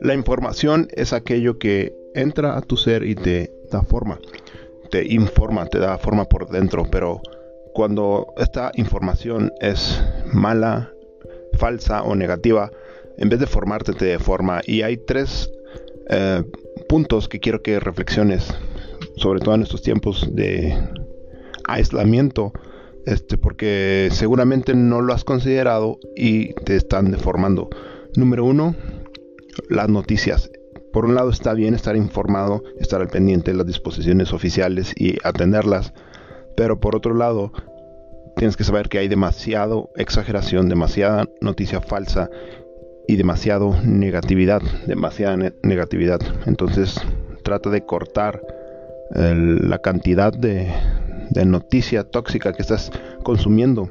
[0.00, 4.18] La información es aquello que entra a tu ser y te da forma,
[4.90, 7.20] te informa, te da forma por dentro, pero
[7.74, 10.02] cuando esta información es
[10.32, 10.90] mala,
[11.58, 12.70] falsa o negativa,
[13.18, 14.62] en vez de formarte te deforma.
[14.66, 15.50] Y hay tres
[16.08, 16.42] eh,
[16.88, 18.52] puntos que quiero que reflexiones,
[19.16, 20.76] sobre todo en estos tiempos de
[21.68, 22.52] aislamiento,
[23.06, 27.68] este, porque seguramente no lo has considerado y te están deformando.
[28.16, 28.74] Número uno,
[29.68, 30.50] las noticias.
[30.92, 35.16] Por un lado está bien estar informado, estar al pendiente de las disposiciones oficiales y
[35.22, 35.92] atenderlas,
[36.56, 37.52] pero por otro lado
[38.36, 42.28] tienes que saber que hay demasiado exageración, demasiada noticia falsa
[43.06, 46.20] y demasiado negatividad, demasiada negatividad.
[46.46, 47.00] Entonces
[47.42, 48.40] trata de cortar
[49.12, 50.68] la cantidad de,
[51.30, 52.90] de noticia tóxica que estás
[53.22, 53.90] consumiendo.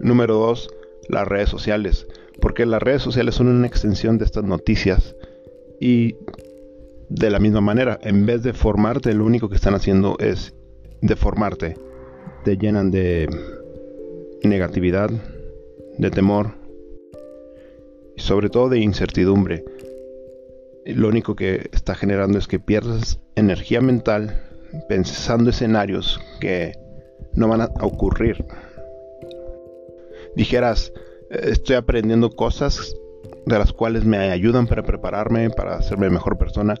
[0.00, 0.68] Número 2.
[1.08, 2.06] Las redes sociales
[2.40, 5.14] porque las redes sociales son una extensión de estas noticias
[5.80, 6.16] y
[7.08, 10.54] de la misma manera, en vez de formarte, lo único que están haciendo es
[11.00, 11.76] deformarte.
[12.44, 13.28] Te llenan de
[14.42, 15.10] negatividad,
[15.96, 16.54] de temor
[18.16, 19.64] y sobre todo de incertidumbre.
[20.84, 24.47] Lo único que está generando es que pierdas energía mental
[24.88, 26.72] pensando escenarios que
[27.34, 28.44] no van a ocurrir.
[30.36, 30.92] Dijeras,
[31.30, 32.94] estoy aprendiendo cosas
[33.46, 36.74] de las cuales me ayudan para prepararme, para hacerme mejor persona,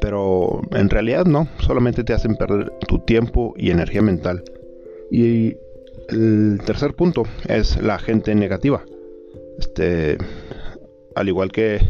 [0.00, 4.44] pero en realidad no, solamente te hacen perder tu tiempo y energía mental.
[5.10, 5.56] Y
[6.08, 8.84] el tercer punto es la gente negativa.
[9.58, 10.18] Este,
[11.14, 11.80] al igual que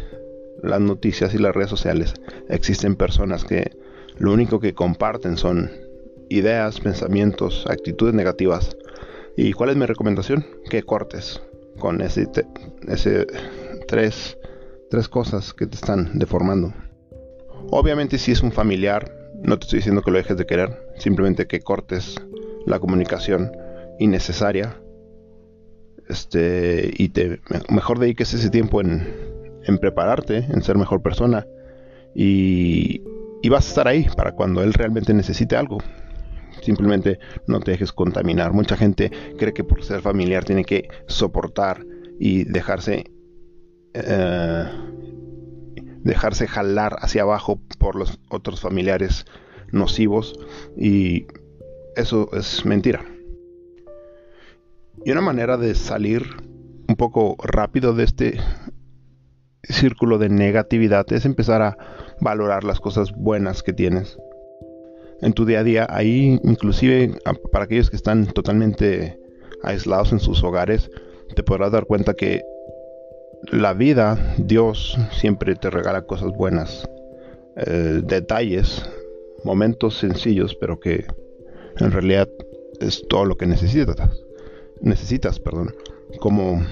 [0.62, 2.14] las noticias y las redes sociales,
[2.48, 3.70] existen personas que
[4.17, 5.70] lo único que comparten son
[6.29, 8.77] ideas, pensamientos, actitudes negativas.
[9.37, 10.47] ¿Y cuál es mi recomendación?
[10.70, 11.43] Que cortes,
[11.79, 12.29] con ese,
[12.87, 13.27] ese
[13.89, 14.39] tres,
[14.91, 16.73] tres cosas que te están deformando.
[17.70, 21.46] Obviamente si es un familiar, no te estoy diciendo que lo dejes de querer, simplemente
[21.46, 22.17] que cortes
[22.67, 23.52] la comunicación
[23.98, 24.81] innecesaria
[26.08, 29.07] este, y te mejor dediques ese tiempo en,
[29.64, 31.46] en prepararte, en ser mejor persona
[32.14, 33.02] y,
[33.45, 35.77] y vas a estar ahí para cuando él realmente necesite algo.
[36.63, 38.55] Simplemente no te dejes contaminar.
[38.55, 41.85] Mucha gente cree que por ser familiar tiene que soportar
[42.19, 43.05] y dejarse
[43.93, 44.65] eh,
[46.03, 49.27] dejarse jalar hacia abajo por los otros familiares
[49.73, 50.41] nocivos
[50.79, 51.27] y
[51.97, 53.05] eso es mentira.
[55.05, 56.23] Y una manera de salir
[56.89, 58.41] un poco rápido de este
[59.65, 61.77] círculo de negatividad es empezar a
[62.20, 64.19] valorar las cosas buenas que tienes
[65.20, 65.86] en tu día a día.
[65.89, 67.19] Ahí inclusive
[67.52, 69.19] para aquellos que están totalmente
[69.63, 70.91] aislados en sus hogares,
[71.35, 72.45] te podrás dar cuenta que
[73.51, 76.89] la vida, Dios siempre te regala cosas buenas,
[77.57, 78.83] eh, detalles,
[79.45, 81.07] momentos sencillos, pero que
[81.79, 82.29] en realidad
[82.81, 83.96] es todo lo que necesitas.
[84.81, 85.75] Necesitas, perdón,
[86.20, 86.63] como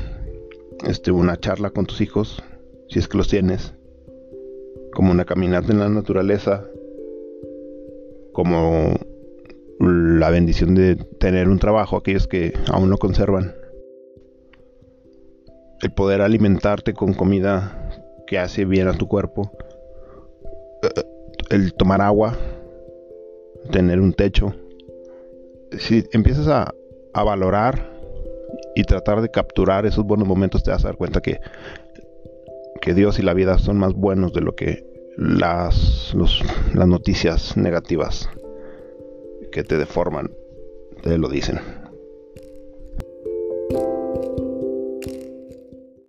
[0.87, 2.43] este una charla con tus hijos,
[2.89, 3.75] si es que los tienes,
[4.93, 6.65] como una caminata en la naturaleza,
[8.33, 8.95] como
[9.79, 13.55] la bendición de tener un trabajo, aquellos que aún lo conservan.
[15.81, 17.91] El poder alimentarte con comida
[18.27, 19.51] que hace bien a tu cuerpo.
[20.83, 21.03] Eh,
[21.51, 22.37] el tomar agua.
[23.71, 24.55] Tener un techo.
[25.79, 26.73] Si empiezas a,
[27.13, 27.91] a valorar
[28.75, 31.41] y tratar de capturar esos buenos momentos, te vas a dar cuenta que,
[32.83, 34.85] que Dios y la vida son más buenos de lo que
[35.17, 36.13] las,
[36.75, 38.29] las noticias negativas
[39.53, 40.33] que te deforman,
[41.01, 41.61] te lo dicen.